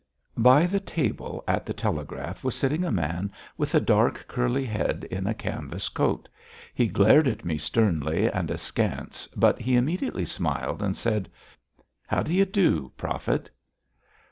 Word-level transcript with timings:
By 0.39 0.65
the 0.65 0.79
table 0.79 1.43
at 1.47 1.63
the 1.63 1.75
telegraph 1.75 2.43
was 2.43 2.55
sitting 2.55 2.83
a 2.83 2.91
man 2.91 3.31
with 3.55 3.75
a 3.75 3.79
dark, 3.79 4.25
curly 4.27 4.65
head 4.65 5.07
in 5.11 5.27
a 5.27 5.35
canvas 5.35 5.89
coat; 5.89 6.27
he 6.73 6.87
glared 6.87 7.27
at 7.27 7.45
me 7.45 7.59
sternly 7.59 8.25
and 8.27 8.49
askance, 8.49 9.27
but 9.35 9.61
he 9.61 9.75
immediately 9.75 10.25
smiled 10.25 10.81
and 10.81 10.97
said: 10.97 11.29
"How 12.07 12.23
do 12.23 12.33
you 12.33 12.45
do, 12.45 12.91
Profit?" 12.97 13.51